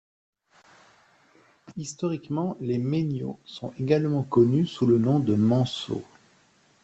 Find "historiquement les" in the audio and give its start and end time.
1.77-2.79